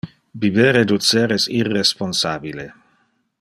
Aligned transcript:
Biber 0.43 0.73
e 0.79 0.83
ducer 0.91 1.35
es 1.37 1.45
irresponsabile. 1.59 2.67